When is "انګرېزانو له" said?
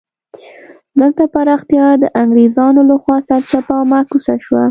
2.21-2.95